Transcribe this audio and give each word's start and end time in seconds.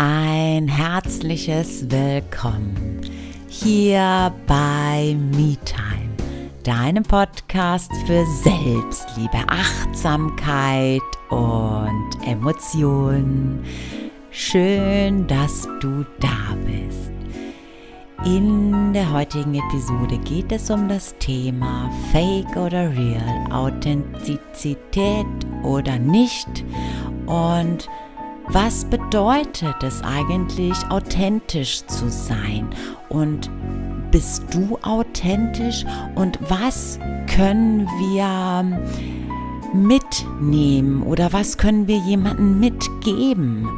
ein 0.00 0.68
herzliches 0.68 1.90
Willkommen 1.90 3.00
hier 3.48 4.32
bei 4.46 5.16
MeTime, 5.32 6.14
deinem 6.62 7.02
Podcast 7.02 7.90
für 8.06 8.24
Selbstliebe, 8.44 9.38
Achtsamkeit 9.48 11.02
und 11.30 12.10
Emotionen. 12.24 13.64
Schön, 14.30 15.26
dass 15.26 15.68
du 15.80 16.06
da 16.20 16.54
bist. 16.64 17.10
In 18.24 18.92
der 18.92 19.12
heutigen 19.12 19.56
Episode 19.56 20.16
geht 20.18 20.52
es 20.52 20.70
um 20.70 20.88
das 20.88 21.16
Thema 21.18 21.90
Fake 22.12 22.56
oder 22.56 22.96
Real, 22.96 23.52
Authentizität 23.52 25.26
oder 25.64 25.98
nicht 25.98 26.64
und 27.26 27.88
was 28.50 28.84
bedeutet 28.84 29.82
es 29.82 30.02
eigentlich, 30.02 30.76
authentisch 30.88 31.84
zu 31.86 32.08
sein? 32.08 32.68
Und 33.08 33.50
bist 34.10 34.42
du 34.52 34.78
authentisch? 34.82 35.84
Und 36.14 36.38
was 36.48 36.98
können 37.26 37.86
wir 37.86 38.78
mitnehmen 39.74 41.02
oder 41.02 41.32
was 41.32 41.58
können 41.58 41.86
wir 41.86 41.98
jemandem 41.98 42.58
mitgeben, 42.58 43.68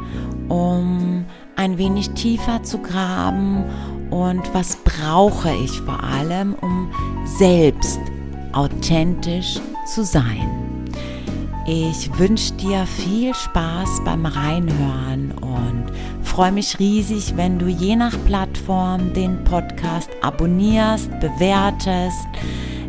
um 0.47 1.25
ein 1.57 1.77
wenig 1.77 2.11
tiefer 2.11 2.63
zu 2.63 2.77
graben? 2.77 3.65
Und 4.09 4.53
was 4.53 4.77
brauche 4.77 5.53
ich 5.63 5.81
vor 5.81 6.03
allem, 6.03 6.55
um 6.61 6.91
selbst 7.25 7.99
authentisch 8.53 9.59
zu 9.85 10.03
sein? 10.03 10.60
Ich 11.67 12.17
wünsche 12.17 12.53
dir 12.53 12.85
viel 12.85 13.33
Spaß 13.35 14.01
beim 14.03 14.25
Reinhören 14.25 15.31
und 15.41 15.85
freue 16.23 16.51
mich 16.51 16.79
riesig, 16.79 17.37
wenn 17.37 17.59
du 17.59 17.67
je 17.67 17.95
nach 17.95 18.15
Plattform 18.25 19.13
den 19.13 19.43
Podcast 19.43 20.09
abonnierst, 20.21 21.11
bewertest, 21.19 22.27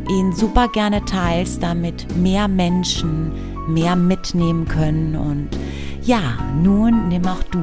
ihn 0.09 0.33
super 0.33 0.69
gerne 0.69 1.05
teilst, 1.05 1.63
damit 1.63 2.17
mehr 2.17 2.49
Menschen 2.49 3.33
mehr 3.69 3.97
mitnehmen 3.97 4.67
können. 4.67 5.17
Und 5.17 5.49
ja, 6.03 6.39
nun 6.63 7.09
nimm 7.09 7.27
auch 7.27 7.43
du 7.45 7.61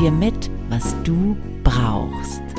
dir 0.00 0.10
mit, 0.10 0.50
was 0.68 0.94
du 1.04 1.36
brauchst. 1.62 2.51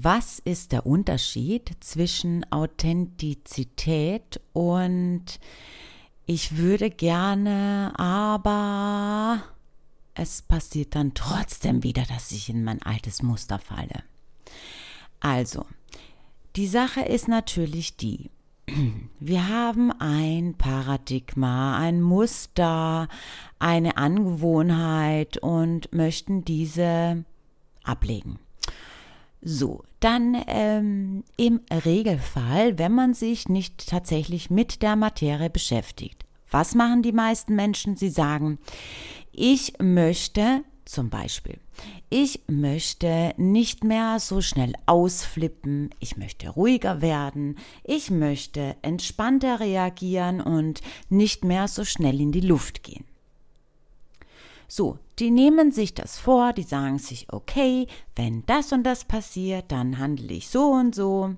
Was 0.00 0.38
ist 0.38 0.70
der 0.70 0.86
Unterschied 0.86 1.72
zwischen 1.80 2.46
Authentizität 2.52 4.40
und 4.52 5.24
ich 6.24 6.56
würde 6.56 6.88
gerne, 6.88 7.92
aber 7.96 9.42
es 10.14 10.42
passiert 10.42 10.94
dann 10.94 11.14
trotzdem 11.14 11.82
wieder, 11.82 12.04
dass 12.04 12.30
ich 12.30 12.48
in 12.48 12.62
mein 12.62 12.80
altes 12.80 13.24
Muster 13.24 13.58
falle. 13.58 14.04
Also, 15.18 15.66
die 16.54 16.68
Sache 16.68 17.00
ist 17.00 17.26
natürlich 17.26 17.96
die, 17.96 18.30
wir 19.18 19.48
haben 19.48 19.90
ein 19.98 20.54
Paradigma, 20.54 21.76
ein 21.76 22.02
Muster, 22.02 23.08
eine 23.58 23.96
Angewohnheit 23.96 25.38
und 25.38 25.92
möchten 25.92 26.44
diese 26.44 27.24
ablegen. 27.82 28.38
So, 29.40 29.84
dann 30.00 30.36
ähm, 30.48 31.24
im 31.36 31.60
Regelfall, 31.84 32.78
wenn 32.78 32.92
man 32.92 33.14
sich 33.14 33.48
nicht 33.48 33.88
tatsächlich 33.88 34.50
mit 34.50 34.82
der 34.82 34.96
Materie 34.96 35.50
beschäftigt. 35.50 36.24
Was 36.50 36.74
machen 36.74 37.02
die 37.02 37.12
meisten 37.12 37.54
Menschen? 37.54 37.96
Sie 37.96 38.08
sagen, 38.08 38.58
ich 39.32 39.74
möchte 39.80 40.64
zum 40.84 41.10
Beispiel, 41.10 41.58
ich 42.08 42.40
möchte 42.48 43.34
nicht 43.36 43.84
mehr 43.84 44.18
so 44.18 44.40
schnell 44.40 44.72
ausflippen, 44.86 45.90
ich 46.00 46.16
möchte 46.16 46.48
ruhiger 46.48 47.02
werden, 47.02 47.58
ich 47.84 48.10
möchte 48.10 48.74
entspannter 48.80 49.60
reagieren 49.60 50.40
und 50.40 50.80
nicht 51.10 51.44
mehr 51.44 51.68
so 51.68 51.84
schnell 51.84 52.20
in 52.20 52.32
die 52.32 52.40
Luft 52.40 52.82
gehen. 52.82 53.04
So, 54.68 54.98
die 55.18 55.30
nehmen 55.30 55.72
sich 55.72 55.94
das 55.94 56.18
vor, 56.18 56.52
die 56.52 56.62
sagen 56.62 56.98
sich, 56.98 57.32
okay, 57.32 57.86
wenn 58.14 58.44
das 58.44 58.70
und 58.72 58.84
das 58.84 59.04
passiert, 59.04 59.72
dann 59.72 59.98
handle 59.98 60.32
ich 60.34 60.48
so 60.48 60.66
und 60.72 60.94
so. 60.94 61.34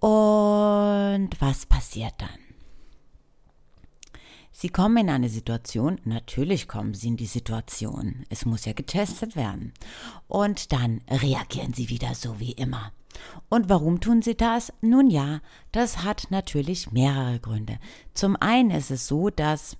Und 0.00 1.30
was 1.38 1.66
passiert 1.66 2.14
dann? 2.18 2.30
Sie 4.50 4.70
kommen 4.70 4.96
in 4.96 5.10
eine 5.10 5.28
Situation, 5.28 6.00
natürlich 6.04 6.68
kommen 6.68 6.94
sie 6.94 7.08
in 7.08 7.16
die 7.16 7.26
Situation, 7.26 8.26
es 8.28 8.44
muss 8.44 8.64
ja 8.64 8.72
getestet 8.72 9.36
werden. 9.36 9.72
Und 10.26 10.72
dann 10.72 11.02
reagieren 11.08 11.72
sie 11.72 11.88
wieder 11.88 12.14
so 12.14 12.40
wie 12.40 12.52
immer. 12.52 12.92
Und 13.48 13.68
warum 13.68 14.00
tun 14.00 14.22
sie 14.22 14.36
das? 14.36 14.72
Nun 14.80 15.08
ja, 15.10 15.40
das 15.72 16.02
hat 16.04 16.26
natürlich 16.30 16.92
mehrere 16.92 17.40
Gründe. 17.40 17.78
Zum 18.14 18.36
einen 18.36 18.70
ist 18.70 18.90
es 18.90 19.06
so, 19.06 19.30
dass 19.30 19.76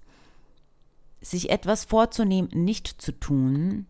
sich 1.20 1.50
etwas 1.50 1.84
vorzunehmen, 1.84 2.50
nicht 2.53 3.00
zu 3.00 3.12
tun, 3.12 3.86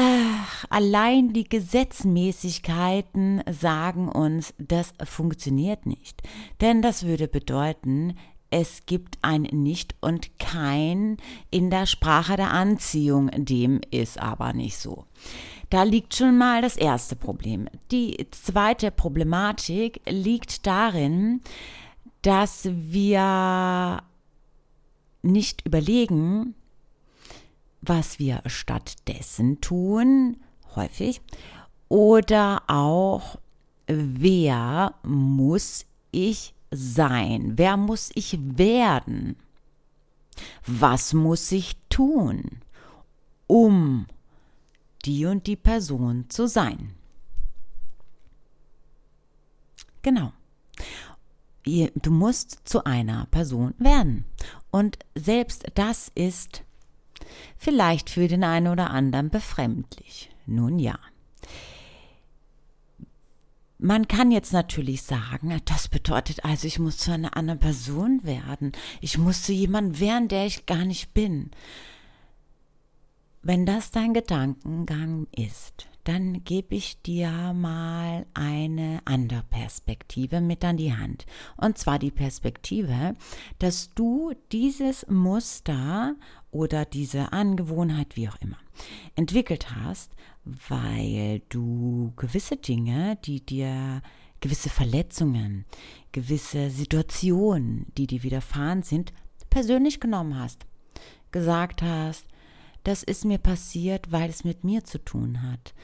Ach, 0.00 0.64
allein 0.70 1.32
die 1.32 1.48
Gesetzmäßigkeiten 1.48 3.42
sagen 3.50 4.08
uns, 4.08 4.54
das 4.58 4.92
funktioniert 5.02 5.86
nicht. 5.86 6.22
Denn 6.60 6.82
das 6.82 7.04
würde 7.04 7.26
bedeuten, 7.26 8.14
es 8.50 8.86
gibt 8.86 9.18
ein 9.22 9.42
Nicht 9.42 9.96
und 10.00 10.38
kein 10.38 11.16
in 11.50 11.70
der 11.70 11.86
Sprache 11.86 12.36
der 12.36 12.52
Anziehung. 12.52 13.30
Dem 13.34 13.80
ist 13.90 14.20
aber 14.20 14.52
nicht 14.52 14.78
so. 14.78 15.04
Da 15.68 15.82
liegt 15.82 16.14
schon 16.14 16.38
mal 16.38 16.62
das 16.62 16.76
erste 16.76 17.16
Problem. 17.16 17.68
Die 17.90 18.26
zweite 18.30 18.90
Problematik 18.90 20.00
liegt 20.08 20.66
darin, 20.66 21.40
dass 22.22 22.68
wir 22.72 24.02
nicht 25.22 25.66
überlegen, 25.66 26.54
was 27.80 28.18
wir 28.18 28.42
stattdessen 28.46 29.60
tun, 29.60 30.36
häufig, 30.74 31.20
oder 31.88 32.62
auch, 32.66 33.38
wer 33.86 34.94
muss 35.02 35.86
ich 36.10 36.54
sein? 36.70 37.52
Wer 37.56 37.76
muss 37.76 38.10
ich 38.14 38.38
werden? 38.40 39.36
Was 40.66 41.14
muss 41.14 41.50
ich 41.52 41.76
tun, 41.88 42.62
um 43.46 44.06
die 45.04 45.26
und 45.26 45.46
die 45.46 45.56
Person 45.56 46.26
zu 46.28 46.46
sein? 46.46 46.94
Genau. 50.02 50.32
Du 51.94 52.10
musst 52.10 52.60
zu 52.64 52.84
einer 52.84 53.26
Person 53.30 53.74
werden. 53.78 54.24
Und 54.70 54.98
selbst 55.14 55.66
das 55.74 56.10
ist 56.14 56.62
vielleicht 57.56 58.10
für 58.10 58.28
den 58.28 58.44
einen 58.44 58.68
oder 58.68 58.90
anderen 58.90 59.30
befremdlich. 59.30 60.30
Nun 60.46 60.78
ja. 60.78 60.98
Man 63.80 64.08
kann 64.08 64.32
jetzt 64.32 64.52
natürlich 64.52 65.02
sagen, 65.02 65.60
das 65.64 65.86
bedeutet 65.86 66.44
also, 66.44 66.66
ich 66.66 66.80
muss 66.80 66.96
zu 66.96 67.12
einer 67.12 67.36
anderen 67.36 67.60
Person 67.60 68.24
werden. 68.24 68.72
Ich 69.00 69.18
muss 69.18 69.42
zu 69.42 69.52
jemandem 69.52 70.00
werden, 70.00 70.28
der 70.28 70.46
ich 70.46 70.66
gar 70.66 70.84
nicht 70.84 71.14
bin. 71.14 71.52
Wenn 73.42 73.66
das 73.66 73.92
dein 73.92 74.14
Gedankengang 74.14 75.28
ist, 75.36 75.86
dann 76.08 76.42
gebe 76.42 76.74
ich 76.74 77.02
dir 77.02 77.52
mal 77.52 78.24
eine 78.32 79.00
andere 79.04 79.42
Perspektive 79.50 80.40
mit 80.40 80.64
an 80.64 80.78
die 80.78 80.96
Hand. 80.96 81.26
Und 81.58 81.76
zwar 81.76 81.98
die 81.98 82.10
Perspektive, 82.10 83.14
dass 83.58 83.92
du 83.94 84.32
dieses 84.50 85.06
Muster 85.08 86.16
oder 86.50 86.86
diese 86.86 87.34
Angewohnheit, 87.34 88.16
wie 88.16 88.26
auch 88.26 88.38
immer, 88.40 88.56
entwickelt 89.16 89.74
hast, 89.76 90.12
weil 90.44 91.42
du 91.50 92.14
gewisse 92.16 92.56
Dinge, 92.56 93.18
die 93.26 93.44
dir 93.44 94.00
gewisse 94.40 94.70
Verletzungen, 94.70 95.66
gewisse 96.12 96.70
Situationen, 96.70 97.92
die 97.98 98.06
dir 98.06 98.22
widerfahren 98.22 98.82
sind, 98.82 99.12
persönlich 99.50 100.00
genommen 100.00 100.38
hast. 100.38 100.64
Gesagt 101.32 101.82
hast, 101.82 102.24
das 102.84 103.02
ist 103.02 103.24
mir 103.24 103.38
passiert, 103.38 104.10
weil 104.12 104.30
es 104.30 104.44
mit 104.44 104.64
mir 104.64 104.84
zu 104.84 104.98
tun 104.98 105.42
hat. 105.42 105.74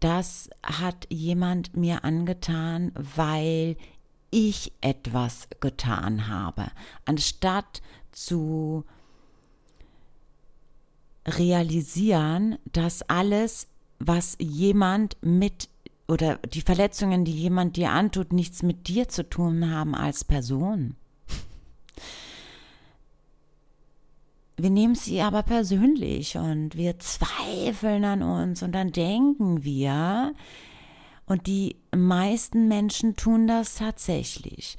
Das 0.00 0.50
hat 0.62 1.06
jemand 1.10 1.76
mir 1.76 2.04
angetan, 2.04 2.92
weil 2.94 3.76
ich 4.30 4.72
etwas 4.80 5.48
getan 5.60 6.28
habe, 6.28 6.66
anstatt 7.04 7.80
zu 8.12 8.84
realisieren, 11.26 12.58
dass 12.72 13.02
alles, 13.02 13.68
was 13.98 14.36
jemand 14.38 15.16
mit 15.22 15.68
oder 16.08 16.36
die 16.36 16.60
Verletzungen, 16.60 17.24
die 17.24 17.32
jemand 17.32 17.76
dir 17.76 17.90
antut, 17.90 18.32
nichts 18.32 18.62
mit 18.62 18.88
dir 18.88 19.08
zu 19.08 19.28
tun 19.28 19.70
haben 19.70 19.94
als 19.94 20.22
Person. 20.24 20.94
Wir 24.56 24.70
nehmen 24.70 24.94
sie 24.94 25.20
aber 25.20 25.42
persönlich 25.42 26.36
und 26.36 26.76
wir 26.76 26.98
zweifeln 26.98 28.04
an 28.04 28.22
uns 28.22 28.62
und 28.62 28.72
dann 28.72 28.90
denken 28.90 29.64
wir, 29.64 30.32
und 31.26 31.46
die 31.46 31.76
meisten 31.94 32.68
Menschen 32.68 33.16
tun 33.16 33.46
das 33.46 33.74
tatsächlich, 33.74 34.78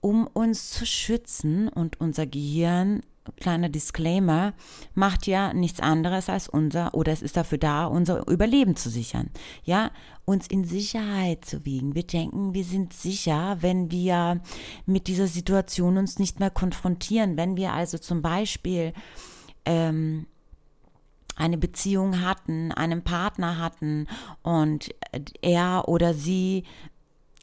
um 0.00 0.26
uns 0.26 0.70
zu 0.70 0.86
schützen 0.86 1.68
und 1.68 2.00
unser 2.00 2.26
Gehirn 2.26 3.00
kleiner 3.40 3.68
Disclaimer, 3.68 4.54
macht 4.94 5.26
ja 5.26 5.52
nichts 5.52 5.80
anderes 5.80 6.28
als 6.28 6.48
unser, 6.48 6.94
oder 6.94 7.12
es 7.12 7.22
ist 7.22 7.36
dafür 7.36 7.58
da, 7.58 7.86
unser 7.86 8.26
Überleben 8.28 8.76
zu 8.76 8.90
sichern. 8.90 9.30
Ja, 9.64 9.90
uns 10.24 10.46
in 10.46 10.64
Sicherheit 10.64 11.44
zu 11.44 11.64
wiegen. 11.64 11.94
Wir 11.94 12.04
denken, 12.04 12.54
wir 12.54 12.64
sind 12.64 12.92
sicher, 12.92 13.58
wenn 13.60 13.90
wir 13.90 14.40
mit 14.86 15.06
dieser 15.06 15.26
Situation 15.26 15.98
uns 15.98 16.18
nicht 16.18 16.40
mehr 16.40 16.50
konfrontieren. 16.50 17.36
Wenn 17.36 17.56
wir 17.56 17.72
also 17.72 17.98
zum 17.98 18.22
Beispiel 18.22 18.92
ähm, 19.64 20.26
eine 21.36 21.58
Beziehung 21.58 22.22
hatten, 22.22 22.72
einen 22.72 23.02
Partner 23.02 23.58
hatten 23.58 24.06
und 24.42 24.94
er 25.42 25.84
oder 25.86 26.14
sie 26.14 26.64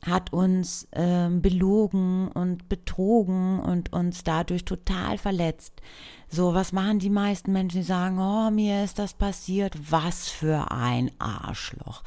hat 0.05 0.33
uns 0.33 0.87
äh, 0.91 1.29
belogen 1.29 2.29
und 2.29 2.69
betrogen 2.69 3.59
und 3.59 3.93
uns 3.93 4.23
dadurch 4.23 4.65
total 4.65 5.17
verletzt. 5.17 5.81
So, 6.29 6.53
was 6.55 6.71
machen 6.71 6.97
die 6.97 7.11
meisten 7.11 7.51
Menschen, 7.51 7.81
die 7.81 7.85
sagen, 7.85 8.17
oh, 8.17 8.49
mir 8.49 8.83
ist 8.83 8.97
das 8.97 9.13
passiert, 9.13 9.75
was 9.91 10.29
für 10.29 10.71
ein 10.71 11.11
Arschloch. 11.19 12.03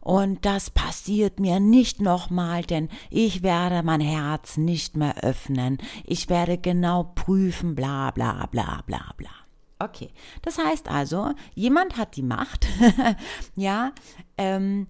Und 0.00 0.44
das 0.44 0.70
passiert 0.70 1.40
mir 1.40 1.58
nicht 1.58 2.00
nochmal, 2.00 2.62
denn 2.62 2.88
ich 3.10 3.42
werde 3.42 3.82
mein 3.82 4.00
Herz 4.00 4.56
nicht 4.56 4.96
mehr 4.96 5.24
öffnen. 5.24 5.78
Ich 6.04 6.28
werde 6.28 6.56
genau 6.56 7.12
prüfen, 7.14 7.74
bla 7.74 8.12
bla 8.12 8.46
bla 8.46 8.82
bla 8.86 9.12
bla. 9.16 9.30
Okay, 9.80 10.10
das 10.42 10.58
heißt 10.58 10.88
also, 10.88 11.32
jemand 11.54 11.96
hat 11.96 12.16
die 12.16 12.22
Macht, 12.22 12.66
ja, 13.56 13.92
ähm, 14.38 14.86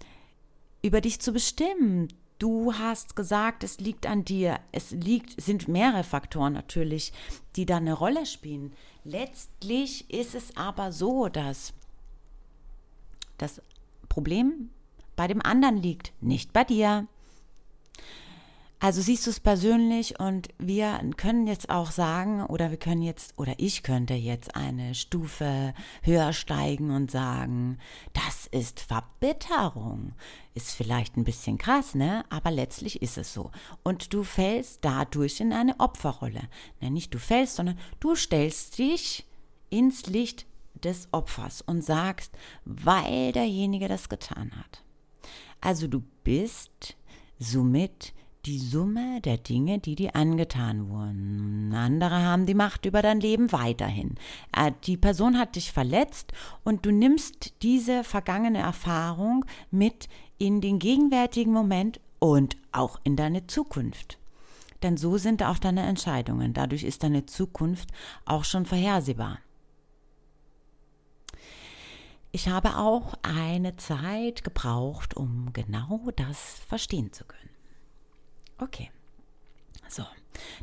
über 0.83 1.01
dich 1.01 1.21
zu 1.21 1.33
bestimmen, 1.33 2.09
Du 2.39 2.75
hast 2.75 3.17
gesagt, 3.17 3.63
es 3.65 3.79
liegt 3.79 4.07
an 4.07 4.25
dir. 4.25 4.59
Es 4.73 4.91
liegt, 4.91 5.41
sind 5.41 5.69
mehrere 5.69 6.05
Faktoren 6.05 6.53
natürlich, 6.53 7.13
die 7.57 7.67
da 7.67 7.77
eine 7.77 7.93
Rolle 7.93 8.27
spielen. 8.27 8.73
Letztlich 9.05 10.11
ist 10.11 10.35
es 10.35 10.57
aber 10.57 10.93
so, 10.93 11.29
dass 11.29 11.73
das 13.39 13.63
Problem 14.09 14.71
bei 15.17 15.27
dem 15.27 15.43
anderen 15.43 15.77
liegt, 15.77 16.13
nicht 16.21 16.53
bei 16.53 16.65
dir. 16.65 17.07
Also 18.85 19.01
siehst 19.01 19.27
du 19.27 19.31
es 19.31 19.41
persönlich 19.41 20.21
und 20.21 20.49
wir 20.59 21.01
können 21.17 21.47
jetzt 21.47 21.71
auch 21.71 21.91
sagen, 21.91 22.45
oder 22.45 22.71
wir 22.71 22.77
können 22.77 23.01
jetzt, 23.01 23.33
oder 23.39 23.55
ich 23.57 23.83
könnte 23.83 24.13
jetzt 24.13 24.57
eine 24.57 24.95
Stufe 24.95 25.73
höher 26.03 26.35
steigen 26.35 26.91
und 26.91 27.11
sagen, 27.11 27.79
das 28.13 28.47
ist 28.47 28.81
Verbitterung. 28.81 30.13
Ist 30.53 30.73
vielleicht 30.73 31.17
ein 31.17 31.25
bisschen 31.25 31.57
krass, 31.57 31.95
ne? 31.95 32.27
Aber 32.29 32.51
letztlich 32.51 33.01
ist 33.01 33.17
es 33.17 33.33
so. 33.33 33.51
Und 33.85 34.13
du 34.13 34.23
fällst 34.23 34.81
dadurch 34.85 35.41
in 35.41 35.55
eine 35.55 35.81
Opferrolle. 35.81 36.43
Ne, 36.83 36.91
nicht 36.91 37.15
du 37.15 37.19
fällst, 37.19 37.57
sondern 37.57 37.79
du 38.01 38.15
stellst 38.15 38.77
dich 38.77 39.27
ins 39.71 40.05
Licht 40.09 40.45
des 40.75 41.09
Opfers 41.11 41.63
und 41.63 41.83
sagst, 41.83 42.33
weil 42.67 43.33
derjenige 43.33 43.89
das 43.89 44.11
getan 44.11 44.53
hat. 44.55 44.85
Also 45.63 45.87
du 45.87 46.03
bist 46.23 46.99
somit 47.39 48.13
die 48.47 48.59
Summe 48.59 49.21
der 49.23 49.39
Dinge, 49.39 49.79
die 49.79 49.95
dir 49.95 50.15
angetan 50.15 50.89
wurden. 50.91 51.73
Andere 51.75 52.23
haben 52.23 52.47
die 52.47 52.55
Macht 52.55 52.85
über 52.85 53.01
dein 53.01 53.21
Leben 53.21 53.53
weiterhin. 53.53 54.17
Äh, 54.55 54.73
die 54.85 54.97
Person 54.97 55.39
hat 55.39 55.57
dich 55.57 55.73
verletzt 55.73 56.33
und 56.63 56.85
du 56.85 56.91
nimmst 56.91 57.55
diese 57.63 58.05
vergangene 58.05 58.59
Erfahrung 58.59 59.45
mit 59.71 60.09
in 60.39 60.61
den 60.61 60.79
gegenwärtigen 60.79 61.53
Moment 61.53 62.01
und 62.19 62.57
auch 62.73 63.01
in 63.05 63.17
deine 63.17 63.47
Zukunft. 63.47 64.19
Denn 64.83 64.99
so 64.99 65.17
sind 65.17 65.43
auch 65.43 65.59
deine 65.59 65.83
Entscheidungen. 65.83 66.53
Dadurch 66.53 66.85
ist 66.85 67.03
deine 67.03 67.25
Zukunft 67.25 67.89
auch 68.27 68.45
schon 68.45 68.67
vorhersehbar. 68.67 69.39
Ich 72.33 72.49
habe 72.49 72.77
auch 72.77 73.15
eine 73.23 73.77
Zeit 73.77 74.45
gebraucht, 74.45 75.17
um 75.17 75.53
genau 75.53 76.11
das 76.17 76.59
verstehen 76.67 77.13
zu 77.13 77.25
können. 77.25 77.54
Okay. 78.59 78.91
So. 79.89 80.05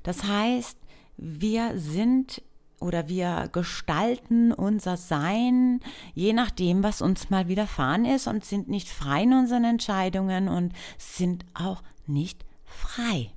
Das 0.04 0.24
heißt, 0.24 0.78
wir 1.18 1.80
sind 1.80 2.42
oder 2.80 3.08
wir 3.08 3.50
gestalten 3.52 4.52
unser 4.52 4.98
Sein, 4.98 5.80
je 6.16 6.34
nachdem, 6.34 6.84
was 6.84 7.02
uns 7.02 7.30
mal 7.30 7.48
widerfahren 7.48 8.06
ist 8.06 8.28
und 8.28 8.44
sind 8.44 8.70
nicht 8.70 8.90
frei 8.90 9.24
in 9.24 9.34
unseren 9.34 9.64
Entscheidungen 9.64 10.48
und 10.48 10.74
sind 10.98 11.46
auch 11.54 11.84
nicht 12.08 12.44
frei. 12.66 13.32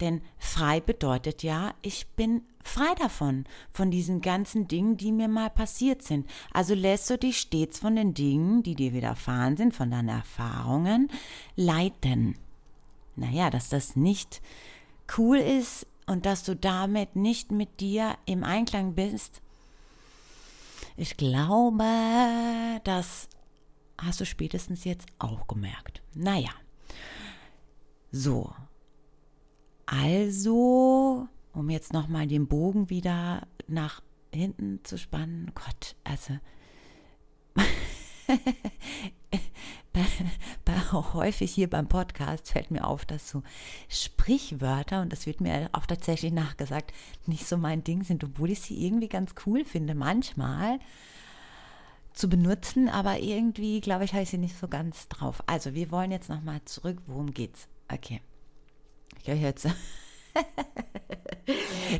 Denn 0.00 0.20
frei 0.36 0.80
bedeutet 0.80 1.42
ja, 1.42 1.72
ich 1.80 2.08
bin 2.08 2.42
frei 2.62 2.94
davon, 2.98 3.44
von 3.72 3.90
diesen 3.90 4.20
ganzen 4.20 4.68
Dingen, 4.68 4.96
die 4.96 5.12
mir 5.12 5.28
mal 5.28 5.50
passiert 5.50 6.02
sind. 6.02 6.28
Also 6.52 6.74
lässt 6.74 7.08
du 7.08 7.16
dich 7.16 7.38
stets 7.38 7.78
von 7.78 7.96
den 7.96 8.12
Dingen, 8.12 8.62
die 8.62 8.74
dir 8.74 8.92
widerfahren 8.92 9.56
sind, 9.56 9.74
von 9.74 9.90
deinen 9.90 10.08
Erfahrungen, 10.08 11.08
leiten 11.56 12.36
naja, 13.16 13.50
dass 13.50 13.68
das 13.68 13.96
nicht 13.96 14.42
cool 15.18 15.38
ist 15.38 15.86
und 16.06 16.26
dass 16.26 16.44
du 16.44 16.56
damit 16.56 17.16
nicht 17.16 17.52
mit 17.52 17.80
dir 17.80 18.16
im 18.26 18.44
Einklang 18.44 18.94
bist. 18.94 19.40
Ich 20.96 21.16
glaube, 21.16 21.84
das 22.84 23.28
hast 23.98 24.20
du 24.20 24.26
spätestens 24.26 24.84
jetzt 24.84 25.06
auch 25.18 25.46
gemerkt. 25.46 26.02
Naja, 26.14 26.50
so. 28.10 28.52
Also, 29.86 31.28
um 31.52 31.70
jetzt 31.70 31.92
nochmal 31.92 32.26
den 32.26 32.46
Bogen 32.46 32.90
wieder 32.90 33.46
nach 33.66 34.02
hinten 34.32 34.80
zu 34.84 34.98
spannen, 34.98 35.52
Gott, 35.54 35.96
also 36.04 36.38
bei, 40.94 41.14
häufig 41.14 41.52
hier 41.52 41.68
beim 41.68 41.88
Podcast 41.88 42.50
fällt 42.50 42.70
mir 42.70 42.86
auf, 42.86 43.04
dass 43.04 43.28
so 43.28 43.42
Sprichwörter, 43.88 45.02
und 45.02 45.12
das 45.12 45.26
wird 45.26 45.40
mir 45.40 45.68
auch 45.72 45.86
tatsächlich 45.86 46.32
nachgesagt, 46.32 46.92
nicht 47.26 47.46
so 47.46 47.56
mein 47.56 47.82
Ding 47.82 48.04
sind, 48.04 48.22
obwohl 48.22 48.50
ich 48.50 48.60
sie 48.60 48.86
irgendwie 48.86 49.08
ganz 49.08 49.34
cool 49.44 49.64
finde, 49.64 49.94
manchmal 49.94 50.78
zu 52.12 52.28
benutzen, 52.28 52.88
aber 52.88 53.18
irgendwie, 53.18 53.80
glaube 53.80 54.04
ich, 54.04 54.12
habe 54.12 54.22
ich 54.22 54.30
sie 54.30 54.38
nicht 54.38 54.56
so 54.56 54.68
ganz 54.68 55.08
drauf. 55.08 55.42
Also, 55.46 55.74
wir 55.74 55.90
wollen 55.90 56.12
jetzt 56.12 56.28
nochmal 56.28 56.60
zurück. 56.64 56.98
Worum 57.06 57.34
geht's? 57.34 57.66
Okay. 57.92 58.20
Ich 59.20 59.26
höre 59.26 59.34
jetzt. 59.34 59.66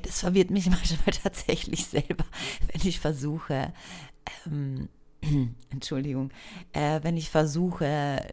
das 0.03 0.21
verwirrt 0.21 0.51
mich 0.51 0.71
manchmal 0.71 1.15
tatsächlich 1.23 1.87
selber, 1.87 2.25
wenn 2.73 2.89
ich 2.89 3.01
versuche, 3.01 3.73
ähm, 4.47 4.89
Entschuldigung, 5.71 6.31
äh, 6.73 7.01
wenn 7.03 7.17
ich 7.17 7.31
versuche, 7.31 7.85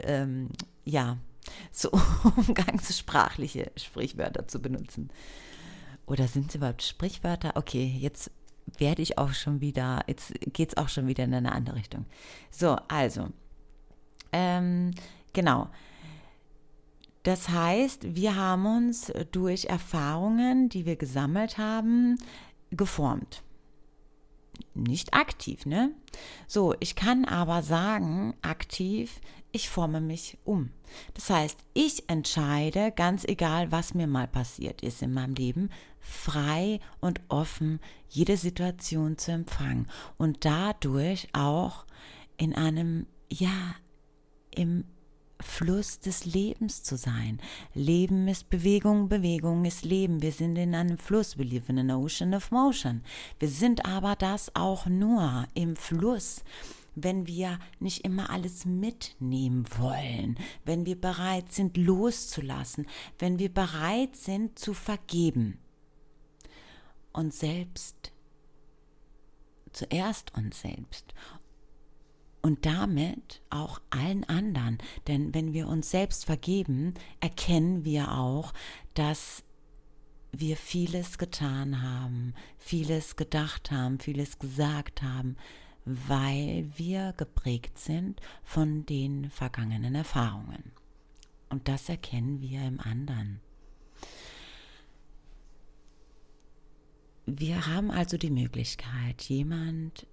ähm, 0.04 0.50
ja, 0.86 1.18
so 1.72 1.92
umgangssprachliche 2.38 3.72
Sprichwörter 3.76 4.48
zu 4.48 4.62
benutzen. 4.62 5.10
Oder 6.06 6.28
sind 6.28 6.50
es 6.50 6.56
überhaupt 6.56 6.84
Sprichwörter? 6.84 7.54
Okay, 7.56 7.96
jetzt 8.00 8.32
werde 8.78 9.02
ich 9.02 9.18
auch 9.18 9.34
schon 9.34 9.62
wieder, 9.62 10.04
jetzt 10.08 10.34
geht 10.54 10.70
es 10.70 10.78
auch 10.78 10.90
schon 10.90 11.08
wieder 11.08 11.24
in 11.24 11.34
eine 11.34 11.52
andere 11.52 11.76
Richtung. 11.76 12.06
So, 12.50 12.78
also, 12.88 13.30
ähm, 14.32 14.92
genau. 15.34 15.70
Das 17.24 17.50
heißt, 17.50 18.16
wir 18.16 18.36
haben 18.36 18.66
uns 18.66 19.12
durch 19.32 19.66
Erfahrungen, 19.66 20.70
die 20.70 20.86
wir 20.86 20.96
gesammelt 20.96 21.58
haben, 21.58 22.18
geformt 22.72 23.44
nicht 24.74 25.14
aktiv, 25.14 25.66
ne? 25.66 25.92
So, 26.48 26.76
ich 26.80 26.96
kann 26.96 27.26
aber 27.26 27.64
sagen, 27.64 28.36
aktiv, 28.42 29.22
ich 29.52 29.70
forme 29.70 30.02
mich 30.02 30.38
um. 30.44 30.72
Das 31.14 31.30
heißt, 31.30 31.60
ich 31.74 32.10
entscheide, 32.10 32.92
ganz 32.92 33.26
egal, 33.26 33.72
was 33.72 33.94
mir 33.94 34.08
mal 34.08 34.28
passiert 34.28 34.82
ist 34.82 35.02
in 35.02 35.14
meinem 35.14 35.36
Leben, 35.36 35.70
frei 36.00 36.80
und 37.00 37.22
offen 37.30 37.80
jede 38.10 38.38
Situation 38.38 39.18
zu 39.18 39.32
empfangen 39.32 39.88
und 40.18 40.46
dadurch 40.46 41.28
auch 41.34 41.86
in 42.38 42.56
einem, 42.56 43.08
ja, 43.30 43.76
im 44.56 44.86
Fluss 45.42 46.00
des 46.00 46.26
Lebens 46.26 46.84
zu 46.84 46.98
sein. 46.98 47.40
Leben 47.74 48.28
ist 48.28 48.50
Bewegung, 48.50 49.10
Bewegung 49.10 49.66
ist 49.66 49.86
Leben. 49.86 50.22
Wir 50.22 50.32
sind 50.32 50.58
in 50.58 50.76
einem 50.76 50.98
Fluss. 50.98 51.38
We 51.38 51.44
live 51.44 51.70
in 51.70 51.80
an 51.80 51.92
ocean 51.92 52.34
of 52.34 52.52
motion. 52.52 53.04
Wir 53.40 53.50
sind 53.50 53.86
aber 53.86 54.16
das 54.16 54.56
auch 54.56 54.86
nur 54.86 55.48
im 55.54 55.76
Fluss 55.76 56.44
wenn 56.96 57.26
wir 57.28 57.60
nicht 57.80 58.04
immer 58.04 58.30
alles 58.30 58.66
mitnehmen 58.66 59.66
wollen, 59.78 60.38
wenn 60.66 60.86
wir 60.86 61.00
bereit 61.00 61.52
sind 61.52 61.78
loszulassen, 61.78 62.86
wenn 63.18 63.40
wir 63.40 63.54
bereit 63.54 64.16
sind 64.16 64.60
zu 64.60 64.74
vergeben. 64.74 65.58
Und 67.14 67.34
selbst, 67.34 68.12
zuerst 69.72 70.34
uns 70.36 70.62
selbst 70.62 71.14
und 72.42 72.66
damit 72.66 73.42
auch 73.50 73.82
allen 73.90 74.24
anderen. 74.26 74.78
Denn 75.08 75.34
wenn 75.34 75.54
wir 75.54 75.68
uns 75.68 75.92
selbst 75.92 76.26
vergeben, 76.26 76.94
erkennen 77.20 77.86
wir 77.86 78.12
auch, 78.14 78.54
dass 78.94 79.44
wir 80.32 80.58
vieles 80.58 81.18
getan 81.18 81.82
haben, 81.82 82.34
vieles 82.58 83.16
gedacht 83.16 83.72
haben, 83.72 84.00
vieles 84.00 84.40
gesagt 84.40 85.02
haben, 85.02 85.36
weil 85.86 86.70
wir 86.76 87.14
geprägt 87.18 87.78
sind 87.78 88.22
von 88.44 88.86
den 88.86 89.30
vergangenen 89.30 89.96
Erfahrungen. 89.96 90.72
Und 91.50 91.68
das 91.68 91.90
erkennen 91.90 92.42
wir 92.42 92.62
im 92.64 92.80
anderen. 92.80 93.42
Wir 97.26 97.68
haben 97.68 97.92
also 97.92 98.18
die 98.18 98.30
Möglichkeit, 98.30 99.22
jemand 99.24 100.08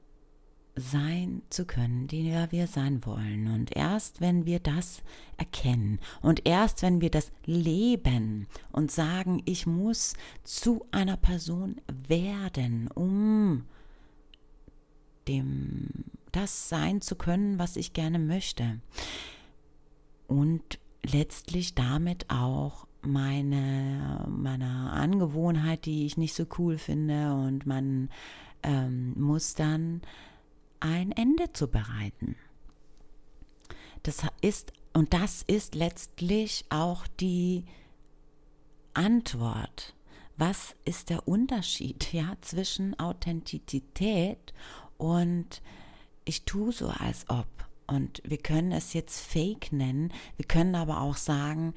sein 0.80 1.42
zu 1.50 1.64
können, 1.64 2.06
der 2.06 2.52
wir 2.52 2.66
sein 2.66 3.04
wollen. 3.04 3.48
Und 3.48 3.76
erst 3.76 4.20
wenn 4.20 4.46
wir 4.46 4.60
das 4.60 5.02
erkennen 5.36 5.98
und 6.22 6.46
erst 6.46 6.82
wenn 6.82 7.00
wir 7.00 7.10
das 7.10 7.30
leben 7.44 8.46
und 8.72 8.90
sagen, 8.90 9.42
ich 9.44 9.66
muss 9.66 10.14
zu 10.44 10.86
einer 10.90 11.16
Person 11.16 11.80
werden, 12.08 12.88
um 12.88 13.64
dem 15.26 15.88
das 16.32 16.68
sein 16.68 17.00
zu 17.00 17.16
können, 17.16 17.58
was 17.58 17.76
ich 17.76 17.92
gerne 17.92 18.18
möchte. 18.18 18.80
Und 20.26 20.78
letztlich 21.02 21.74
damit 21.74 22.26
auch 22.28 22.86
meine, 23.02 24.26
meine 24.28 24.90
Angewohnheit, 24.92 25.86
die 25.86 26.06
ich 26.06 26.16
nicht 26.16 26.34
so 26.34 26.46
cool 26.58 26.78
finde 26.78 27.34
und 27.34 27.66
man 27.66 28.10
ähm, 28.62 29.14
muss 29.16 29.54
dann 29.54 30.02
ein 30.80 31.12
Ende 31.12 31.52
zu 31.52 31.68
bereiten. 31.68 32.36
Das 34.02 34.22
ist, 34.40 34.72
und 34.92 35.12
das 35.12 35.42
ist 35.42 35.74
letztlich 35.74 36.64
auch 36.70 37.06
die 37.20 37.64
Antwort. 38.94 39.94
Was 40.36 40.76
ist 40.84 41.10
der 41.10 41.26
Unterschied 41.26 42.12
ja, 42.12 42.36
zwischen 42.40 42.98
Authentizität 42.98 44.54
und 44.96 45.62
ich 46.24 46.44
tue 46.44 46.72
so 46.72 46.88
als 46.88 47.28
ob? 47.28 47.46
Und 47.86 48.22
wir 48.24 48.38
können 48.38 48.70
es 48.72 48.92
jetzt 48.92 49.20
Fake 49.20 49.72
nennen, 49.72 50.12
wir 50.36 50.46
können 50.46 50.74
aber 50.74 51.00
auch 51.00 51.16
sagen, 51.16 51.74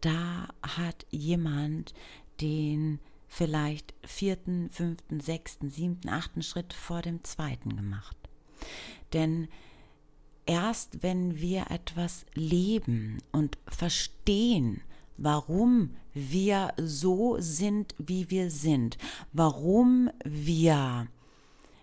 da 0.00 0.48
hat 0.62 1.06
jemand 1.10 1.92
den 2.40 3.00
vielleicht 3.26 3.94
vierten, 4.04 4.70
fünften, 4.70 5.20
sechsten, 5.20 5.70
siebten, 5.70 6.08
achten 6.08 6.42
Schritt 6.42 6.72
vor 6.72 7.02
dem 7.02 7.22
zweiten 7.24 7.76
gemacht. 7.76 8.19
Denn 9.12 9.48
erst 10.46 11.02
wenn 11.02 11.40
wir 11.40 11.70
etwas 11.70 12.26
leben 12.34 13.18
und 13.32 13.58
verstehen, 13.66 14.82
warum 15.16 15.96
wir 16.14 16.72
so 16.76 17.36
sind, 17.38 17.94
wie 17.98 18.30
wir 18.30 18.50
sind, 18.50 18.98
warum 19.32 20.10
wir 20.24 21.08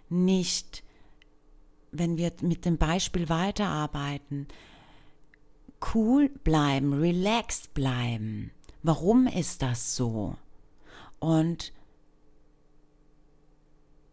nicht, 0.10 0.84
wenn 1.92 2.18
wir 2.18 2.34
mit 2.42 2.66
dem 2.66 2.78
Beispiel 2.78 3.30
weiterarbeiten, 3.30 4.48
cool 5.94 6.30
bleiben, 6.30 6.94
relaxed 6.94 7.74
bleiben. 7.74 8.52
Warum 8.84 9.28
ist 9.28 9.62
das 9.62 9.96
so? 9.96 10.36
Und 11.20 11.74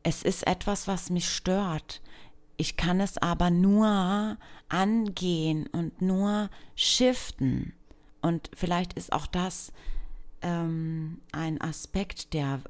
es 0.03 0.23
ist 0.23 0.47
etwas, 0.47 0.87
was 0.87 1.11
mich 1.11 1.29
stört. 1.29 2.03
Ich 2.57 2.77
kann 2.77 3.01
es 3.01 3.19
aber 3.19 3.51
nur 3.51 4.37
angehen 4.69 5.67
und 5.69 6.01
nur 6.01 6.51
shiften. 6.77 7.73
Und 8.23 8.51
vielleicht 8.55 8.95
ist 8.95 9.13
auch 9.13 9.27
das 9.27 9.73
ähm, 10.43 11.21
ein 11.33 11.61
Aspekt, 11.61 12.33
der, 12.33 12.61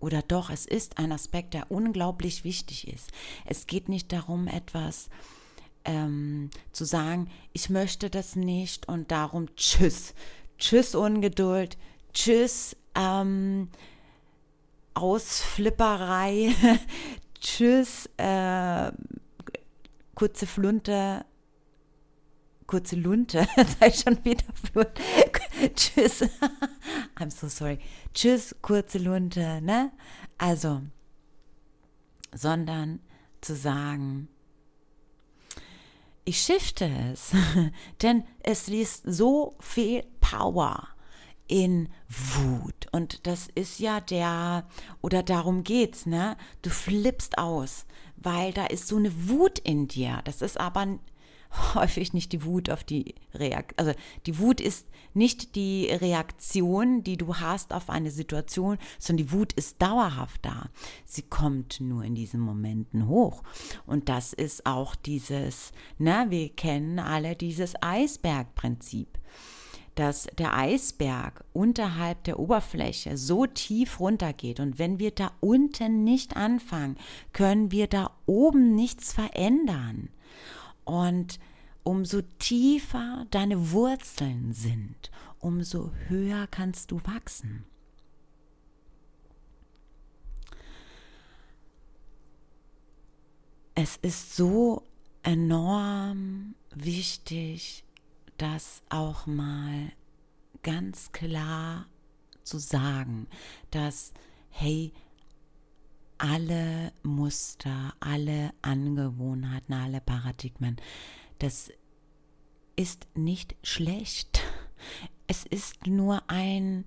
oder 0.00 0.22
doch, 0.22 0.50
es 0.50 0.64
ist 0.64 0.98
ein 0.98 1.12
Aspekt, 1.12 1.54
der 1.54 1.70
unglaublich 1.70 2.44
wichtig 2.44 2.88
ist. 2.88 3.10
Es 3.44 3.66
geht 3.66 3.88
nicht 3.88 4.12
darum, 4.12 4.46
etwas 4.48 5.10
ähm, 5.84 6.50
zu 6.72 6.84
sagen, 6.84 7.30
ich 7.52 7.70
möchte 7.70 8.10
das 8.10 8.36
nicht 8.36 8.88
und 8.88 9.10
darum 9.10 9.54
tschüss. 9.56 10.14
Tschüss 10.58 10.94
Ungeduld, 10.94 11.76
tschüss 12.12 12.76
ähm, 12.94 13.68
Ausflipperei, 14.94 16.54
Tschüss, 17.40 18.08
äh, 18.18 18.92
kurze 20.14 20.46
Flunte, 20.46 21.24
kurze 22.66 22.96
Lunte, 22.96 23.46
sei 23.80 23.90
schon 23.92 24.22
wieder 24.24 24.44
Flunte. 24.54 25.02
Tschüss, 25.74 26.22
I'm 27.18 27.30
so 27.30 27.48
sorry. 27.48 27.78
Tschüss, 28.12 28.54
kurze 28.60 28.98
Lunte, 28.98 29.60
ne? 29.62 29.90
Also, 30.36 30.82
sondern 32.34 33.00
zu 33.40 33.56
sagen, 33.56 34.28
ich 36.24 36.42
shifte 36.42 36.88
es, 37.12 37.32
denn 38.02 38.24
es 38.42 38.66
liest 38.66 39.04
so 39.06 39.56
viel 39.60 40.04
Power 40.20 40.88
in 41.50 41.88
Wut. 42.08 42.86
Und 42.92 43.26
das 43.26 43.48
ist 43.54 43.80
ja 43.80 44.00
der, 44.00 44.64
oder 45.02 45.22
darum 45.22 45.64
geht's, 45.64 46.06
ne? 46.06 46.36
Du 46.62 46.70
flippst 46.70 47.38
aus, 47.38 47.86
weil 48.16 48.52
da 48.52 48.66
ist 48.66 48.86
so 48.86 48.96
eine 48.96 49.28
Wut 49.28 49.58
in 49.58 49.88
dir. 49.88 50.20
Das 50.24 50.42
ist 50.42 50.60
aber 50.60 50.98
häufig 51.74 52.12
nicht 52.12 52.32
die 52.32 52.44
Wut 52.44 52.70
auf 52.70 52.84
die 52.84 53.16
Reaktion. 53.34 53.78
Also 53.78 53.98
die 54.26 54.38
Wut 54.38 54.60
ist 54.60 54.86
nicht 55.12 55.56
die 55.56 55.86
Reaktion, 55.86 57.02
die 57.02 57.16
du 57.16 57.36
hast 57.36 57.72
auf 57.72 57.90
eine 57.90 58.12
Situation, 58.12 58.78
sondern 59.00 59.26
die 59.26 59.32
Wut 59.32 59.52
ist 59.54 59.82
dauerhaft 59.82 60.44
da. 60.44 60.70
Sie 61.04 61.22
kommt 61.22 61.80
nur 61.80 62.04
in 62.04 62.14
diesen 62.14 62.38
Momenten 62.38 63.08
hoch. 63.08 63.42
Und 63.86 64.08
das 64.08 64.32
ist 64.32 64.66
auch 64.66 64.94
dieses, 64.94 65.72
ne, 65.98 66.26
wir 66.28 66.50
kennen 66.50 67.00
alle 67.00 67.34
dieses 67.34 67.74
Eisbergprinzip 67.82 69.18
dass 70.00 70.26
der 70.38 70.56
Eisberg 70.56 71.44
unterhalb 71.52 72.24
der 72.24 72.38
Oberfläche 72.38 73.18
so 73.18 73.44
tief 73.44 74.00
runtergeht. 74.00 74.58
Und 74.58 74.78
wenn 74.78 74.98
wir 74.98 75.10
da 75.10 75.30
unten 75.40 76.04
nicht 76.04 76.38
anfangen, 76.38 76.96
können 77.34 77.70
wir 77.70 77.86
da 77.86 78.10
oben 78.24 78.74
nichts 78.74 79.12
verändern. 79.12 80.08
Und 80.84 81.38
umso 81.82 82.22
tiefer 82.38 83.26
deine 83.30 83.72
Wurzeln 83.72 84.54
sind, 84.54 85.10
umso 85.38 85.92
höher 86.08 86.46
kannst 86.50 86.92
du 86.92 87.02
wachsen. 87.04 87.66
Es 93.74 93.98
ist 93.98 94.34
so 94.34 94.82
enorm 95.22 96.54
wichtig, 96.74 97.84
das 98.40 98.82
auch 98.88 99.26
mal 99.26 99.92
ganz 100.62 101.12
klar 101.12 101.86
zu 102.42 102.58
sagen, 102.58 103.26
dass, 103.70 104.12
hey, 104.48 104.92
alle 106.16 106.92
Muster, 107.02 107.94
alle 108.00 108.52
Angewohnheiten, 108.62 109.74
alle 109.74 110.00
Paradigmen, 110.00 110.76
das 111.38 111.70
ist 112.76 113.08
nicht 113.14 113.56
schlecht. 113.62 114.42
Es 115.26 115.44
ist 115.44 115.86
nur 115.86 116.22
ein 116.28 116.86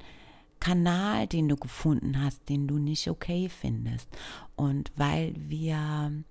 Kanal, 0.60 1.27
den 1.27 1.48
du 1.48 1.55
gefunden 1.55 2.19
hast, 2.19 2.50
den 2.50 2.67
du 2.67 2.77
nicht 2.77 3.10
okay 3.10 3.48
findest. 3.48 4.10
Und 4.55 4.91
weil 4.95 5.33
wir 5.38 6.24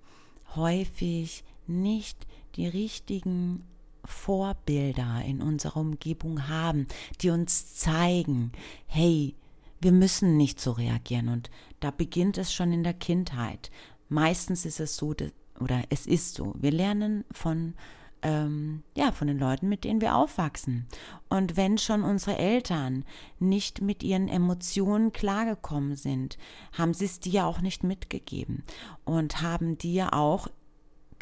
häufig 0.55 1.43
nicht 1.65 2.27
die 2.55 2.67
richtigen 2.67 3.63
Vorbilder 4.05 5.21
in 5.25 5.41
unserer 5.41 5.77
Umgebung 5.77 6.47
haben, 6.47 6.87
die 7.21 7.29
uns 7.29 7.75
zeigen, 7.75 8.51
hey, 8.87 9.35
wir 9.83 9.91
müssen 9.91 10.37
nicht 10.37 10.59
so 10.59 10.71
reagieren. 10.71 11.29
Und 11.29 11.49
da 11.79 11.91
beginnt 11.91 12.37
es 12.37 12.53
schon 12.53 12.71
in 12.71 12.83
der 12.83 12.93
Kindheit. 12.93 13.69
Meistens 14.09 14.65
ist 14.65 14.79
es 14.79 14.95
so, 14.95 15.13
oder 15.59 15.83
es 15.89 16.07
ist 16.07 16.35
so, 16.35 16.53
wir 16.57 16.71
lernen 16.71 17.25
von, 17.31 17.73
ähm, 18.21 18.83
ja, 18.95 19.11
von 19.11 19.27
den 19.27 19.39
Leuten, 19.39 19.67
mit 19.69 19.83
denen 19.83 20.01
wir 20.01 20.15
aufwachsen. 20.15 20.87
Und 21.29 21.57
wenn 21.57 21.77
schon 21.77 22.03
unsere 22.03 22.37
Eltern 22.37 23.05
nicht 23.39 23.81
mit 23.81 24.03
ihren 24.03 24.29
Emotionen 24.29 25.11
klargekommen 25.11 25.95
sind, 25.95 26.37
haben 26.71 26.93
sie 26.93 27.05
es 27.05 27.19
dir 27.19 27.45
auch 27.45 27.61
nicht 27.61 27.83
mitgegeben 27.83 28.63
und 29.03 29.41
haben 29.41 29.77
dir 29.77 30.13
auch 30.13 30.47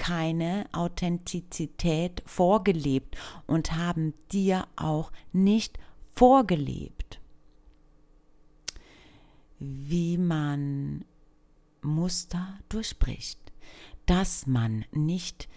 keine 0.01 0.65
Authentizität 0.71 2.23
vorgelebt 2.25 3.15
und 3.45 3.73
haben 3.73 4.15
dir 4.31 4.67
auch 4.75 5.11
nicht 5.31 5.77
vorgelebt, 6.15 7.21
wie 9.59 10.17
man 10.17 11.05
Muster 11.83 12.57
durchbricht, 12.67 13.37
dass 14.07 14.47
man 14.47 14.85
nicht 14.91 15.47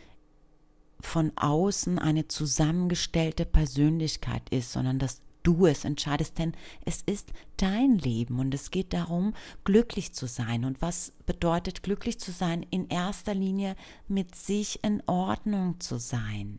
von 1.01 1.33
außen 1.37 1.99
eine 1.99 2.29
zusammengestellte 2.29 3.47
Persönlichkeit 3.47 4.51
ist, 4.51 4.73
sondern 4.73 4.99
dass 4.99 5.23
du 5.45 5.67
es 5.67 5.85
entscheidest, 5.85 6.39
denn 6.39 6.53
es 6.85 7.03
ist 7.03 7.33
dein 7.57 7.99
Leben 7.99 8.41
und 8.41 8.53
es 8.53 8.73
geht 8.73 8.93
darum, 8.93 9.35
glücklich 9.63 10.13
zu 10.13 10.27
sein. 10.27 10.65
Und 10.65 10.83
was 10.83 11.13
bedeutet 11.27 11.85
glücklich 11.85 12.19
zu 12.19 12.33
sein? 12.33 12.67
In 12.71 12.89
erster 12.89 13.35
Linie 13.35 13.77
mit 14.09 14.35
sich 14.35 14.83
in 14.83 15.01
Ordnung 15.07 15.79
zu 15.79 15.99
sein. 15.99 16.59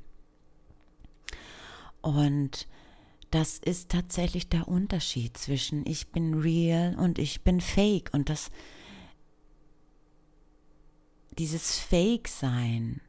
Und 2.01 2.67
das 3.31 3.57
ist 3.57 3.89
tatsächlich 3.89 4.47
der 4.47 4.67
Unterschied 4.67 5.37
zwischen 5.37 5.85
ich 5.85 6.07
bin 6.11 6.35
real 6.35 6.95
und 6.97 7.19
ich 7.19 7.41
bin 7.41 7.59
fake. 7.59 8.11
Und 8.13 8.29
das, 8.29 8.51
dieses 11.37 11.79
Fake-Sein, 11.79 13.01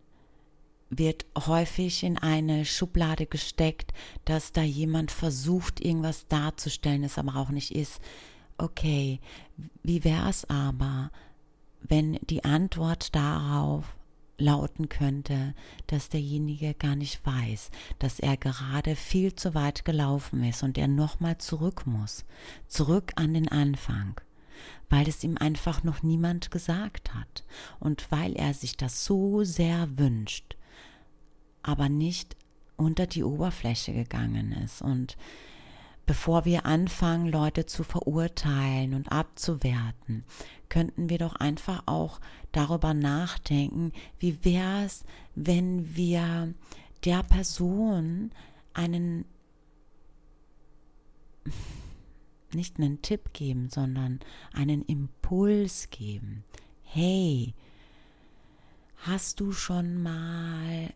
wird 0.91 1.27
häufig 1.37 2.03
in 2.03 2.19
eine 2.19 2.65
Schublade 2.65 3.27
gesteckt, 3.27 3.93
dass 4.25 4.53
da 4.53 4.63
jemand 4.63 5.11
versucht, 5.11 5.81
irgendwas 5.81 6.27
darzustellen, 6.29 7.05
es 7.05 7.19
aber 7.19 7.37
auch 7.37 7.51
nicht 7.51 7.75
ist. 7.75 8.01
Okay, 8.59 9.21
wie 9.83 10.05
wäre 10.05 10.29
es 10.29 10.49
aber, 10.49 11.11
wenn 11.83 12.19
die 12.31 12.45
Antwort 12.45 13.15
darauf 13.15 13.97
lauten 14.39 14.89
könnte, 14.89 15.55
dass 15.87 16.09
derjenige 16.09 16.75
gar 16.75 16.95
nicht 16.95 17.25
weiß, 17.25 17.71
dass 17.99 18.21
er 18.21 18.37
gerade 18.37 18.95
viel 18.95 19.35
zu 19.35 19.55
weit 19.55 19.85
gelaufen 19.85 20.45
ist 20.45 20.63
und 20.63 20.79
er 20.79 20.89
nochmal 20.89 21.39
zurück 21.39 21.87
muss, 21.87 22.25
zurück 22.67 23.13
an 23.17 23.35
den 23.35 23.49
Anfang, 23.49 24.21
weil 24.91 25.09
es 25.09 25.25
ihm 25.25 25.39
einfach 25.39 25.85
noch 25.85 26.03
niemand 26.03 26.51
gesagt 26.51 27.15
hat 27.15 27.45
und 27.81 28.11
weil 28.11 28.35
er 28.35 28.53
sich 28.53 28.77
das 28.77 29.05
so 29.05 29.43
sehr 29.43 29.99
wünscht 29.99 30.56
aber 31.67 31.89
nicht 31.89 32.37
unter 32.77 33.07
die 33.07 33.25
Oberfläche 33.25 33.93
gegangen 33.93 34.53
ist. 34.53 34.83
Und 34.83 35.17
bevor 36.07 36.45
wir 36.45 36.65
anfangen, 36.65 37.29
Leute 37.29 37.67
zu 37.67 37.83
verurteilen 37.83 38.95
und 38.95 39.11
abzuwerten, 39.11 40.25
könnten 40.69 41.09
wir 41.09 41.19
doch 41.19 41.35
einfach 41.37 41.83
auch 41.87 42.21
darüber 42.53 42.95
nachdenken, 42.95 43.93
wie 44.19 44.45
wäre 44.45 44.85
es, 44.85 45.05
wenn 45.35 45.97
wir 45.97 46.55
der 47.05 47.23
Person 47.23 48.31
einen 48.73 49.25
nicht 52.53 52.79
einen 52.79 53.03
Tipp 53.03 53.33
geben, 53.33 53.69
sondern 53.69 54.21
einen 54.53 54.83
Impuls 54.83 55.91
geben. 55.91 56.45
Hey, 56.83 57.55
hast 58.97 59.41
du 59.41 59.53
schon 59.53 60.03
mal 60.03 60.93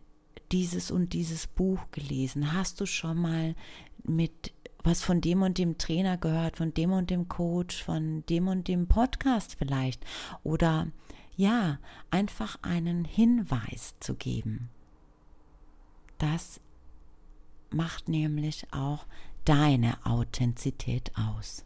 dieses 0.51 0.91
und 0.91 1.13
dieses 1.13 1.47
Buch 1.47 1.79
gelesen? 1.91 2.53
Hast 2.53 2.79
du 2.81 2.85
schon 2.85 3.17
mal 3.17 3.55
mit 4.03 4.53
was 4.83 5.03
von 5.03 5.21
dem 5.21 5.43
und 5.43 5.57
dem 5.57 5.77
Trainer 5.77 6.17
gehört, 6.17 6.57
von 6.57 6.73
dem 6.73 6.91
und 6.91 7.09
dem 7.09 7.27
Coach, 7.27 7.83
von 7.83 8.23
dem 8.27 8.47
und 8.47 8.67
dem 8.67 8.87
Podcast 8.87 9.55
vielleicht? 9.57 10.03
Oder 10.43 10.87
ja, 11.37 11.79
einfach 12.09 12.57
einen 12.61 13.05
Hinweis 13.05 13.95
zu 13.99 14.15
geben. 14.15 14.69
Das 16.17 16.59
macht 17.71 18.09
nämlich 18.09 18.67
auch 18.71 19.05
deine 19.45 20.05
Authentizität 20.05 21.11
aus. 21.15 21.65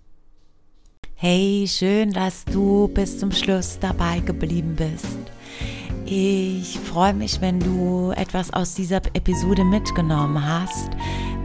Hey, 1.15 1.65
schön, 1.67 2.11
dass 2.11 2.45
du 2.45 2.89
bis 2.89 3.19
zum 3.19 3.31
Schluss 3.31 3.79
dabei 3.79 4.19
geblieben 4.19 4.75
bist. 4.75 5.17
Ich 6.07 6.79
freue 6.79 7.15
mich, 7.15 7.41
wenn 7.41 7.59
du 7.59 8.11
etwas 8.15 8.53
aus 8.53 8.75
dieser 8.75 8.97
Episode 9.13 9.63
mitgenommen 9.63 10.45
hast. 10.45 10.91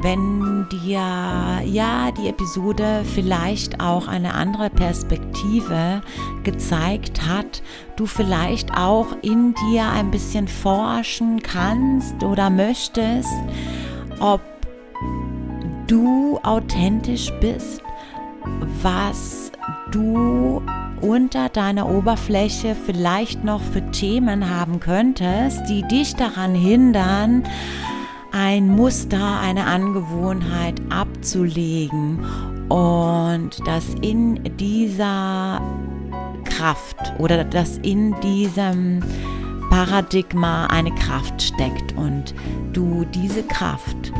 Wenn 0.03 0.67
dir 0.69 1.63
ja 1.65 2.11
die 2.11 2.29
Episode 2.29 3.03
vielleicht 3.15 3.81
auch 3.81 4.07
eine 4.07 4.35
andere 4.35 4.69
Perspektive 4.69 6.03
gezeigt 6.45 7.27
hat, 7.27 7.63
du 7.97 8.05
vielleicht 8.05 8.77
auch 8.77 9.17
in 9.23 9.55
dir 9.55 9.89
ein 9.89 10.11
bisschen 10.11 10.47
forschen 10.47 11.41
kannst 11.43 12.23
oder 12.23 12.51
möchtest, 12.51 13.33
ob 14.21 14.43
du 15.87 16.39
authentisch 16.43 17.33
bist, 17.41 17.83
was 18.83 19.53
du 19.91 20.63
unter 21.01 21.49
deiner 21.49 21.89
Oberfläche 21.89 22.75
vielleicht 22.75 23.45
noch 23.45 23.63
für 23.63 23.91
Themen 23.91 24.49
haben 24.49 24.81
könntest, 24.81 25.61
die 25.69 25.83
dich 25.83 26.15
daran 26.17 26.55
hindern, 26.55 27.45
ein 28.33 28.69
Muster, 28.69 29.41
eine 29.41 29.67
Angewohnheit 29.67 30.81
abzulegen 30.91 32.25
und 32.69 33.67
dass 33.67 33.85
in 34.03 34.57
dieser 34.57 35.61
Kraft 36.45 36.97
oder 37.19 37.45
dass 37.45 37.79
in 37.79 38.15
diesem 38.21 39.01
Paradigma 39.71 40.67
eine 40.67 40.95
Kraft 40.95 41.43
steckt 41.43 41.97
und 41.97 42.35
du 42.73 43.05
diese 43.15 43.43
Kraft 43.43 44.13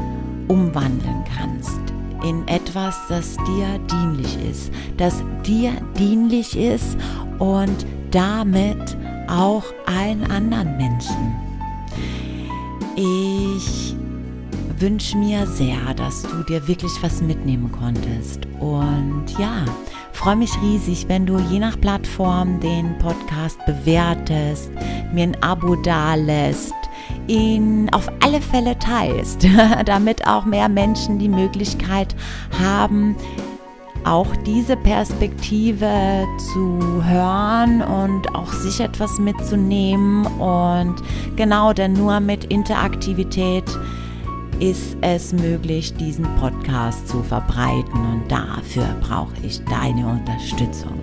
umwandeln 0.49 1.25
kannst 1.37 2.00
in 2.23 2.47
etwas, 2.49 2.97
das 3.09 3.37
dir 3.47 3.79
dienlich 3.91 4.39
ist, 4.51 4.73
das 4.97 5.23
dir 5.47 5.73
dienlich 5.99 6.57
ist 6.57 6.97
und 7.39 7.87
damit 8.11 8.97
auch 9.29 9.65
allen 9.87 10.31
anderen 10.31 10.77
Menschen. 10.77 11.35
Ich 12.97 13.95
wünsche 14.79 15.17
mir 15.17 15.47
sehr, 15.47 15.95
dass 15.95 16.23
du 16.23 16.43
dir 16.45 16.67
wirklich 16.67 16.93
was 17.03 17.21
mitnehmen 17.21 17.71
konntest. 17.71 18.47
Und 18.59 19.27
ja, 19.39 19.65
freue 20.13 20.37
mich 20.37 20.51
riesig, 20.63 21.07
wenn 21.09 21.27
du 21.27 21.39
je 21.39 21.59
nach 21.59 21.81
Plattform 21.81 22.61
den 22.61 22.99
Podcast 22.99 23.59
bewertest, 23.67 24.71
mir 25.13 25.25
ein 25.25 25.43
Abo 25.43 25.77
dalässt 25.77 26.75
ihn 27.27 27.89
auf 27.93 28.11
alle 28.21 28.41
Fälle 28.41 28.79
teilst, 28.79 29.47
damit 29.85 30.27
auch 30.27 30.45
mehr 30.45 30.69
Menschen 30.69 31.19
die 31.19 31.29
Möglichkeit 31.29 32.15
haben, 32.59 33.17
auch 34.05 34.35
diese 34.47 34.77
Perspektive 34.77 36.25
zu 36.53 37.05
hören 37.05 37.83
und 37.83 38.35
auch 38.35 38.53
sich 38.53 38.81
etwas 38.81 39.19
mitzunehmen. 39.19 40.27
Und 40.39 40.97
genau, 41.37 41.73
denn 41.73 41.93
nur 41.93 42.21
mit 42.21 42.45
Interaktivität 42.45 43.65
ist 44.59 44.97
es 45.01 45.33
möglich, 45.33 45.95
diesen 45.95 46.25
Podcast 46.37 47.09
zu 47.09 47.23
verbreiten. 47.23 48.13
Und 48.13 48.31
dafür 48.31 48.85
brauche 49.01 49.35
ich 49.43 49.63
deine 49.65 50.07
Unterstützung. 50.07 51.03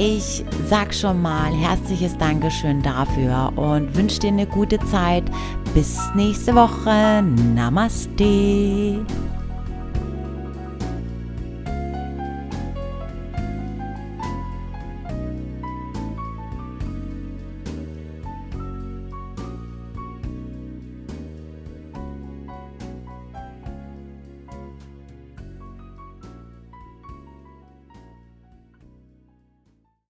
Ich 0.00 0.44
sag 0.68 0.94
schon 0.94 1.20
mal 1.20 1.52
herzliches 1.52 2.16
Dankeschön 2.16 2.80
dafür 2.82 3.52
und 3.56 3.96
wünsche 3.96 4.20
dir 4.20 4.28
eine 4.28 4.46
gute 4.46 4.78
Zeit. 4.86 5.24
Bis 5.74 5.98
nächste 6.14 6.54
Woche. 6.54 7.24
Namaste. 7.54 9.04